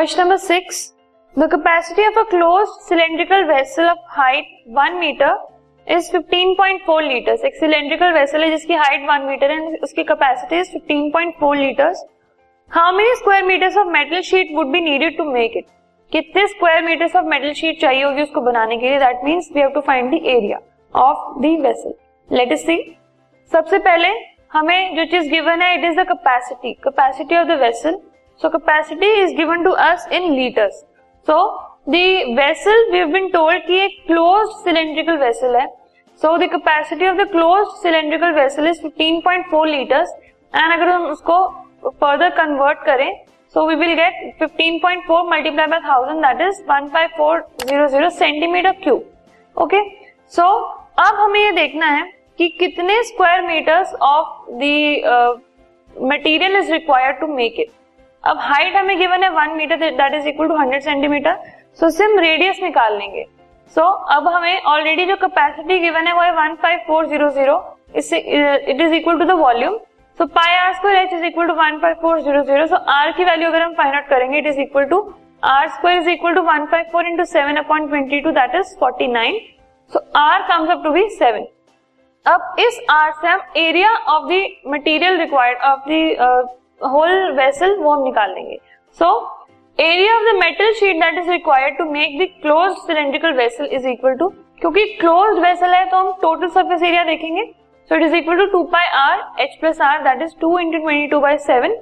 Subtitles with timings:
[0.00, 0.94] Question number 6.
[1.34, 5.32] The capacity of a closed cylindrical vessel of height 1 meter
[5.86, 7.42] is 15.4 liters.
[7.44, 12.00] एक cylindrical vessel है जिसकी height 1 meter है उसकी capacity is 15.4 liters.
[12.70, 15.68] How many square meters of metal sheet would be needed to make it?
[16.12, 19.60] कितने square metres of metal sheet चाहिए होगी उसको बनाने के लिए that means we
[19.60, 20.60] have to find the area
[20.94, 21.94] of the vessel
[22.28, 22.82] let us see
[23.52, 24.08] सबसे पहले
[24.52, 28.00] हमें जो चीज़ गिवन है it is the capacity capacity of the vessel
[28.42, 30.84] so capacity is given to us in litres
[31.26, 31.38] so
[31.88, 32.02] the
[32.38, 35.66] vessel we have been told कि एक closed cylindrical vessel है।
[36.22, 40.14] So the capacity of the closed cylindrical vessel is 15.4 litres
[40.54, 41.46] and अगर हम उसको
[41.84, 43.10] further convert करें,
[43.54, 49.80] So we will get 15.4 multiplied by 1000 that is 15400 centimetre cube okay
[50.32, 50.44] so
[51.04, 52.04] अब हमें ये देखना है
[52.38, 55.40] कि कितने square metres of the
[56.04, 57.70] material is required to make it
[58.24, 61.36] अब हाइट हमें गिवन है one metre that is equal to hundred centimetre
[61.80, 63.24] so SIM radius निकाल लेंगे।
[63.76, 67.28] सो so, अब हमें ऑलरेडी जो कैपेसिटी गिवन है वो है one five four zero
[67.30, 67.56] zero
[67.96, 69.78] it is equal to the volume
[70.18, 73.12] so pi r square h is equal to one five four zero zero so r
[73.12, 75.00] की value अगर हम find out करेंगे it is equal to
[75.46, 78.76] r square is equal to one five four into seven upon twenty two that is
[78.80, 79.38] forty nine
[79.92, 81.46] so r comes up to be seven
[82.26, 86.48] अब इस r से हम area of the material required of the
[86.82, 88.58] whole vessel वो हम निकाल लेंगे
[88.98, 89.12] so
[89.78, 93.88] area of the metal sheet that is required to make the close cylindrical vessel is
[93.88, 94.28] equal to
[94.60, 97.50] क्योंकि close vessel है तो हम टोटल सर्फेस एरिया देखेंगे
[97.90, 99.14] So it is equal to 2 pi r
[99.44, 101.72] h plus r that is 2 into 22 by 7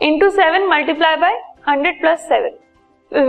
[0.00, 1.30] into 7 multiplied by
[1.70, 2.52] 100 plus 7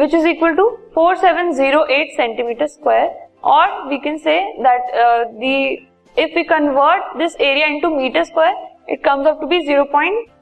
[0.01, 0.65] which is equal to
[0.97, 3.07] 4708 centimeter square
[3.55, 5.55] or we can say that uh, the
[6.15, 8.53] if we convert this area into meter square
[8.87, 9.59] it comes up to be